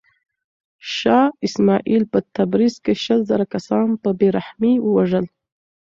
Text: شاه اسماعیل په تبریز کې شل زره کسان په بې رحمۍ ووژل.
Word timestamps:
شاه 0.95 1.27
اسماعیل 1.47 2.03
په 2.11 2.19
تبریز 2.35 2.75
کې 2.85 2.93
شل 3.03 3.19
زره 3.29 3.45
کسان 3.53 3.87
په 4.01 4.09
بې 4.19 4.27
رحمۍ 4.37 4.73
ووژل. 4.81 5.25